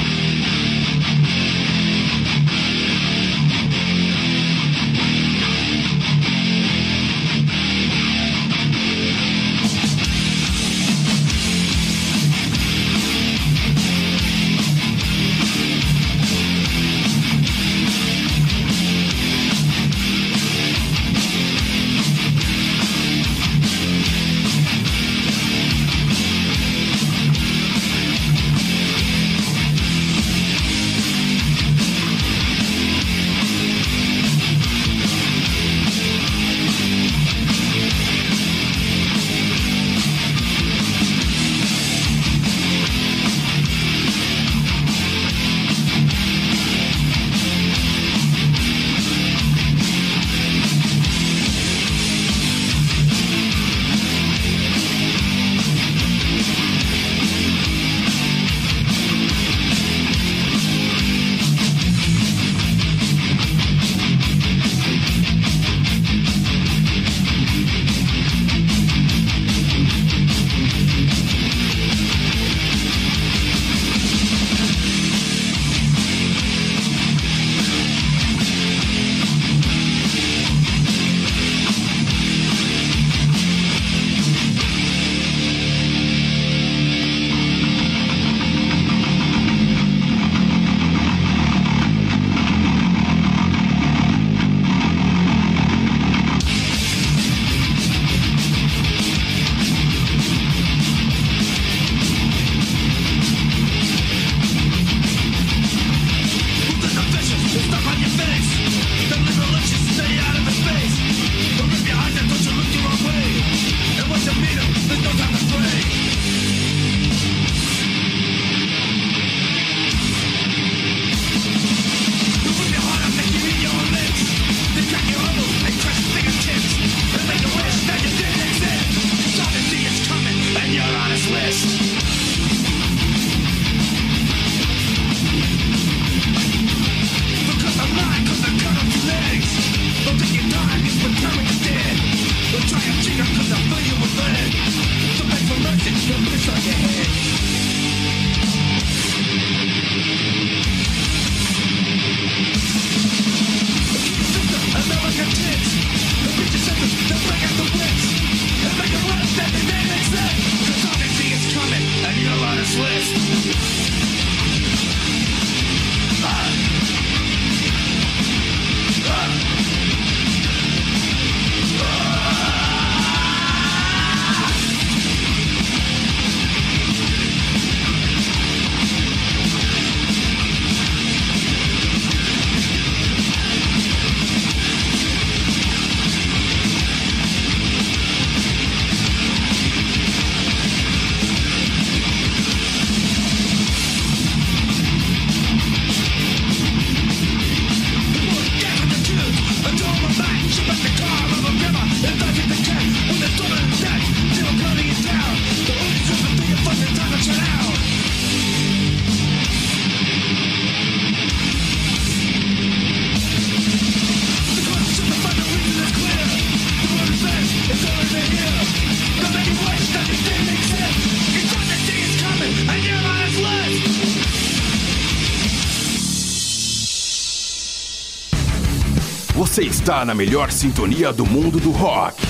Está 229.82 230.04
na 230.04 230.14
melhor 230.14 230.52
sintonia 230.52 231.12
do 231.12 231.26
mundo 231.26 231.58
do 231.58 231.72
rock. 231.72 232.22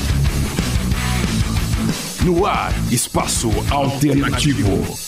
No 2.24 2.46
ar, 2.46 2.72
espaço 2.90 3.50
alternativo. 3.70 5.01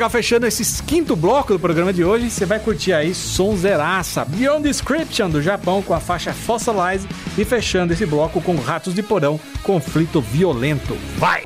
Legal, 0.00 0.08
fechando 0.08 0.46
esse 0.46 0.82
quinto 0.84 1.14
bloco 1.14 1.52
do 1.52 1.58
programa 1.58 1.92
de 1.92 2.02
hoje, 2.02 2.30
você 2.30 2.46
vai 2.46 2.58
curtir 2.58 2.94
aí 2.94 3.14
Sonzeraça, 3.14 4.24
Beyond 4.24 4.62
Description 4.66 5.28
do 5.28 5.42
Japão 5.42 5.82
com 5.82 5.92
a 5.92 6.00
faixa 6.00 6.32
Fossilize 6.32 7.06
e 7.36 7.44
fechando 7.44 7.92
esse 7.92 8.06
bloco 8.06 8.40
com 8.40 8.56
Ratos 8.56 8.94
de 8.94 9.02
Porão, 9.02 9.38
Conflito 9.62 10.22
Violento. 10.22 10.96
Vai! 11.18 11.42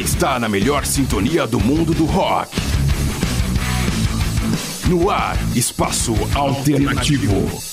Está 0.00 0.38
na 0.38 0.48
melhor 0.48 0.86
sintonia 0.86 1.46
do 1.46 1.58
mundo 1.58 1.92
do 1.92 2.04
rock. 2.04 2.56
No 4.88 5.10
ar, 5.10 5.36
espaço 5.56 6.14
alternativo. 6.34 7.67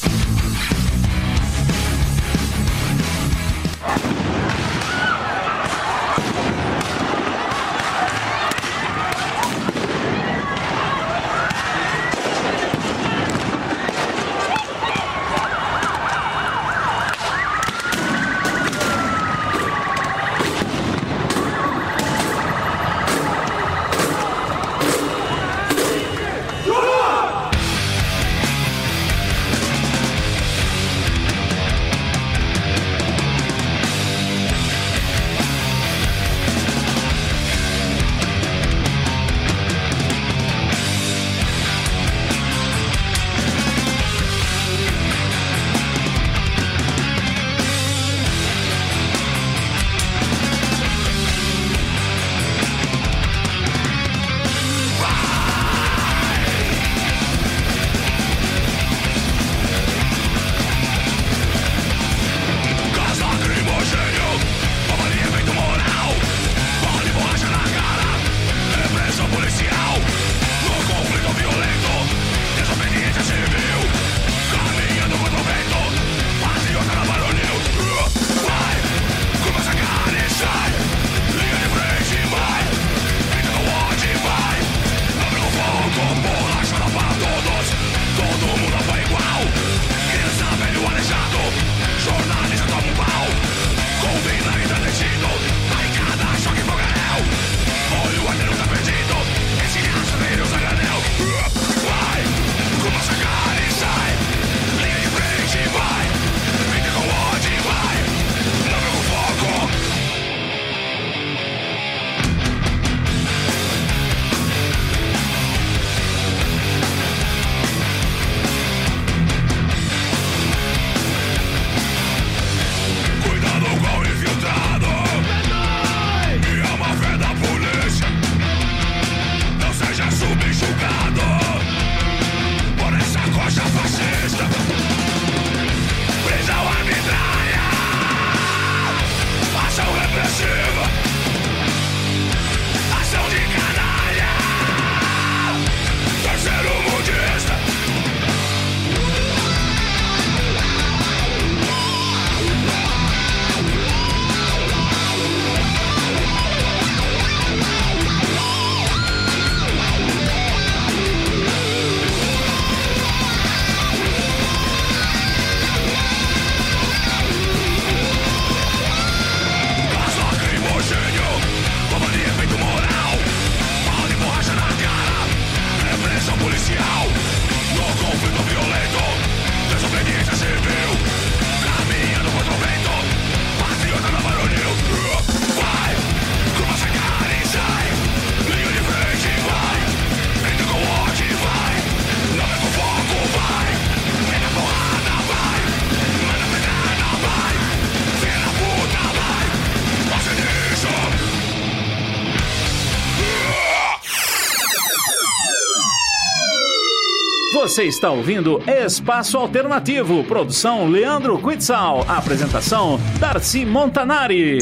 Você 207.76 207.84
está 207.84 208.10
ouvindo 208.10 208.62
Espaço 208.66 209.38
Alternativo, 209.38 210.24
produção 210.24 210.88
Leandro 210.88 211.38
Quitzal, 211.38 212.06
apresentação 212.08 212.98
Darcy 213.20 213.66
Montanari. 213.66 214.60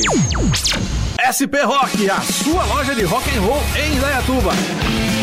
SP 1.22 1.62
Rock, 1.62 2.10
a 2.10 2.20
sua 2.22 2.66
loja 2.66 2.96
de 2.96 3.04
rock 3.04 3.30
and 3.38 3.42
roll 3.42 3.62
em 3.76 3.98
Indaiatuba. 3.98 5.23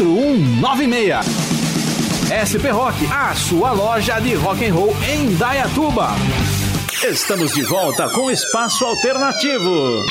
4196. 0.00 1.26
SP 2.32 2.72
Rock, 2.72 3.06
a 3.12 3.34
sua 3.34 3.72
loja 3.72 4.18
de 4.18 4.34
rock 4.34 4.64
and 4.64 4.72
roll 4.72 4.96
em 5.06 5.34
Dayatuba. 5.34 6.08
Estamos 7.06 7.52
de 7.52 7.62
volta 7.64 8.08
com 8.08 8.30
Espaço 8.30 8.82
Alternativo. 8.86 10.02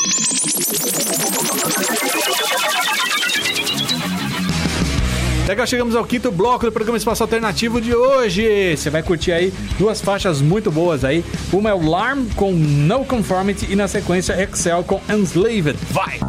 Legal, 5.48 5.66
chegamos 5.66 5.96
ao 5.96 6.06
quinto 6.06 6.30
bloco 6.30 6.68
do 6.68 6.72
programa 6.72 7.00
Espaço 7.00 7.24
Alternativo 7.24 7.82
de 7.82 7.96
hoje. 7.96 8.78
Você 8.78 8.92
vai 8.92 9.02
curtir 9.02 9.32
aí 9.32 9.52
duas 9.80 10.00
faixas 10.00 10.40
muito 10.40 10.70
boas 10.70 11.04
aí. 11.04 11.26
Uma 11.52 11.72
é 11.72 11.74
o 11.74 11.90
Larm 11.90 12.28
com 12.36 12.52
No 12.52 13.04
Conformity 13.06 13.66
e 13.72 13.76
na 13.76 13.88
sequência 13.88 14.40
Excel 14.40 14.84
com 14.84 15.02
Enslaved. 15.12 15.80
Vai! 15.90 16.20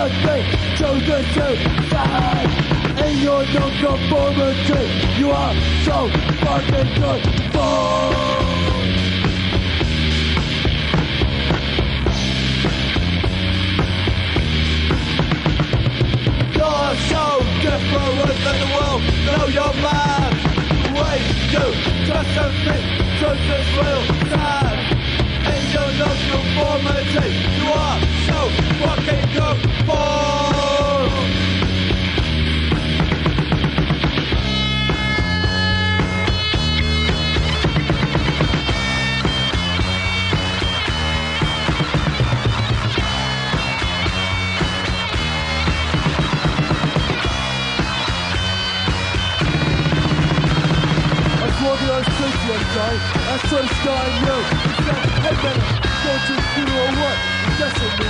Just 0.00 0.14
a 0.14 0.26
thing 0.26 0.44
to 0.76 1.24
suicide. 1.34 2.50
In 3.04 3.18
your 3.18 3.44
non-conformity, 3.52 4.84
you 5.18 5.30
are 5.30 5.54
so 5.84 6.08
fucking 6.40 6.90
good 6.94 7.22
for. 7.52 8.00
You're 16.56 16.94
so 17.10 17.24
different 17.60 18.20
than 18.44 18.56
the 18.60 18.68
world, 18.74 19.02
know 19.26 19.46
your 19.48 19.74
mind. 19.82 20.34
When 20.96 21.20
you 21.52 21.66
just 22.06 22.36
a 22.36 22.48
thing 22.64 22.84
to 23.20 23.28
the 23.48 23.58
suicide. 23.74 24.80
In 25.52 25.62
your 25.74 25.90
non-conformity, 26.00 27.28
you 27.58 27.68
are 27.72 28.00
so 28.26 28.38
fucking 28.80 29.32
good 29.34 29.69
that's 53.40 53.52
what 53.52 53.64
it's 53.64 53.76
starting, 53.76 54.26
yo. 54.26 54.38
It's 54.38 54.86
that 54.86 55.06
headbanger. 55.22 55.80
Go 56.04 56.12
to 56.26 56.32
the 56.34 56.42
funeral, 56.54 56.90
what? 57.00 57.16
That's. 57.58 58.09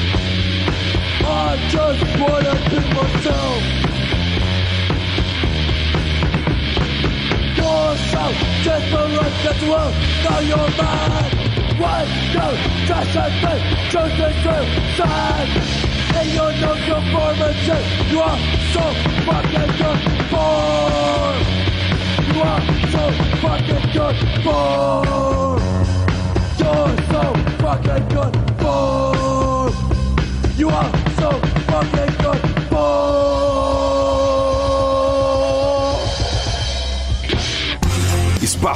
I 1.31 1.57
just 1.69 2.03
wanna 2.19 2.53
be 2.69 2.79
myself. 2.95 3.63
Yourself, 7.81 8.35
that's 9.43 9.63
wrong. 9.63 9.93
Now 10.23 10.39
you're 10.39 10.71
mine. 10.77 11.31
What? 11.81 12.07
No, 12.35 12.47
just 12.85 13.15
a 13.15 13.25
thing, 13.41 13.61
just 13.89 14.19
a 14.19 14.29
true 14.43 14.65
sign. 14.97 15.47
And 16.17 16.27
you're 16.35 16.55
no. 16.61 16.71
You 18.11 18.19
are 18.19 18.37
so 18.73 18.81
fucking 19.25 19.71
conformed. 19.79 21.45
You 22.27 22.41
are 22.41 22.61
so 22.91 23.03
fucking 23.41 23.85
conformed. 23.93 25.61
You're 26.59 26.91
so 27.09 27.23
fucking 27.61 28.07
conformed. 28.09 28.40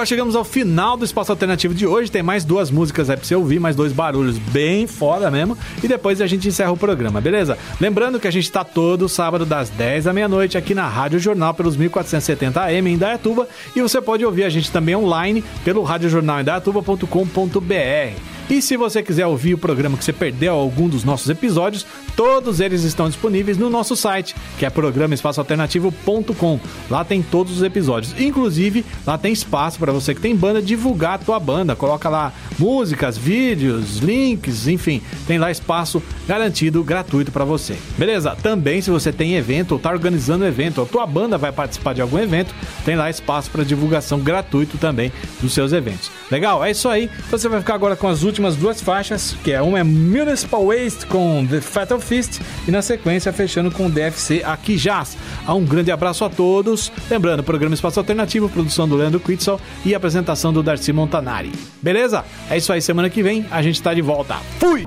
Legal, 0.00 0.06
chegamos 0.06 0.34
ao 0.34 0.44
final 0.44 0.96
do 0.96 1.04
Espaço 1.04 1.30
Alternativo 1.30 1.74
de 1.74 1.86
hoje. 1.86 2.10
Tem 2.10 2.22
mais 2.22 2.42
duas 2.42 2.70
músicas 2.70 3.10
aí 3.10 3.18
pra 3.18 3.26
você 3.26 3.34
ouvir, 3.34 3.60
mais 3.60 3.76
dois 3.76 3.92
barulhos 3.92 4.38
bem 4.38 4.86
foda 4.86 5.30
mesmo. 5.30 5.58
E 5.82 5.88
depois 5.88 6.22
a 6.22 6.26
gente 6.26 6.48
encerra 6.48 6.72
o 6.72 6.76
programa, 6.76 7.20
beleza? 7.20 7.58
Lembrando 7.78 8.18
que 8.18 8.26
a 8.26 8.30
gente 8.30 8.50
tá 8.50 8.64
todo 8.64 9.10
sábado 9.10 9.44
das 9.44 9.68
10 9.68 10.04
da 10.04 10.14
meia-noite 10.14 10.56
aqui 10.56 10.74
na 10.74 10.88
Rádio 10.88 11.18
Jornal 11.18 11.52
pelos 11.52 11.76
1470 11.76 12.62
AM 12.62 12.90
em 12.90 12.96
Dayatuba. 12.96 13.46
E 13.76 13.82
você 13.82 14.00
pode 14.00 14.24
ouvir 14.24 14.44
a 14.44 14.48
gente 14.48 14.72
também 14.72 14.96
online 14.96 15.44
pelo 15.64 15.82
radiojornalemdayatuba.com.br. 15.82 18.29
E 18.50 18.60
se 18.60 18.76
você 18.76 19.00
quiser 19.00 19.28
ouvir 19.28 19.54
o 19.54 19.58
programa 19.58 19.96
que 19.96 20.04
você 20.04 20.12
perdeu 20.12 20.52
algum 20.52 20.88
dos 20.88 21.04
nossos 21.04 21.30
episódios, 21.30 21.86
todos 22.16 22.58
eles 22.58 22.82
estão 22.82 23.08
disponíveis 23.08 23.56
no 23.56 23.70
nosso 23.70 23.94
site, 23.94 24.34
que 24.58 24.66
é 24.66 24.70
programaespaçoalternativo.com. 24.70 26.58
Lá 26.90 27.04
tem 27.04 27.22
todos 27.22 27.58
os 27.58 27.62
episódios. 27.62 28.12
Inclusive, 28.20 28.84
lá 29.06 29.16
tem 29.16 29.32
espaço 29.32 29.78
para 29.78 29.92
você 29.92 30.16
que 30.16 30.20
tem 30.20 30.34
banda 30.34 30.60
divulgar 30.60 31.14
a 31.14 31.18
tua 31.18 31.38
banda. 31.38 31.76
Coloca 31.76 32.08
lá 32.08 32.32
músicas, 32.58 33.16
vídeos, 33.16 33.98
links, 33.98 34.66
enfim, 34.66 35.00
tem 35.28 35.38
lá 35.38 35.48
espaço 35.52 36.02
garantido 36.26 36.82
gratuito 36.82 37.30
para 37.30 37.44
você. 37.44 37.76
Beleza? 37.96 38.36
Também 38.42 38.82
se 38.82 38.90
você 38.90 39.12
tem 39.12 39.36
evento 39.36 39.72
ou 39.72 39.78
tá 39.78 39.92
organizando 39.92 40.44
evento, 40.44 40.78
ou 40.78 40.86
tua 40.86 41.06
banda 41.06 41.38
vai 41.38 41.52
participar 41.52 41.94
de 41.94 42.02
algum 42.02 42.18
evento, 42.18 42.52
tem 42.84 42.96
lá 42.96 43.08
espaço 43.08 43.48
para 43.48 43.62
divulgação 43.62 44.18
gratuito 44.18 44.76
também 44.76 45.12
dos 45.40 45.52
seus 45.52 45.72
eventos. 45.72 46.10
Legal? 46.32 46.64
É 46.64 46.72
isso 46.72 46.88
aí. 46.88 47.08
Você 47.30 47.48
vai 47.48 47.60
ficar 47.60 47.74
agora 47.74 47.94
com 47.94 48.08
as 48.08 48.24
últimas 48.24 48.39
duas 48.56 48.80
faixas, 48.80 49.36
que 49.44 49.52
é 49.52 49.60
uma 49.60 49.78
é 49.78 49.82
Municipal 49.82 50.66
Waste 50.66 51.06
com 51.06 51.46
The 51.46 51.60
Fatal 51.60 52.00
Fist 52.00 52.40
e 52.66 52.70
na 52.70 52.82
sequência 52.82 53.32
fechando 53.32 53.70
com 53.70 53.90
DFC 53.90 54.42
Aqui 54.44 54.76
Jazz. 54.76 55.16
Um 55.48 55.64
grande 55.64 55.90
abraço 55.90 56.24
a 56.24 56.30
todos. 56.30 56.90
Lembrando, 57.10 57.42
programa 57.42 57.74
Espaço 57.74 58.00
Alternativo, 58.00 58.48
produção 58.48 58.88
do 58.88 58.96
Leandro 58.96 59.20
Quitzel 59.20 59.60
e 59.84 59.94
apresentação 59.94 60.52
do 60.52 60.62
Darcy 60.62 60.92
Montanari. 60.92 61.52
Beleza? 61.82 62.24
É 62.48 62.56
isso 62.56 62.72
aí, 62.72 62.80
semana 62.80 63.10
que 63.10 63.22
vem 63.22 63.46
a 63.50 63.62
gente 63.62 63.82
tá 63.82 63.92
de 63.92 64.02
volta. 64.02 64.36
Fui! 64.58 64.86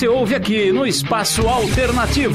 você 0.00 0.08
ouve 0.08 0.34
aqui 0.34 0.72
no 0.72 0.86
Espaço 0.86 1.46
Alternativo. 1.46 2.32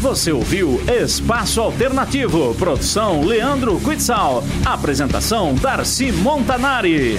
Você 0.00 0.32
ouviu 0.32 0.82
Espaço 0.86 1.62
Alternativo, 1.62 2.54
produção 2.56 3.24
Leandro 3.24 3.80
Quitzal, 3.80 4.44
apresentação 4.66 5.54
Darcy 5.54 6.12
Montanari. 6.12 7.18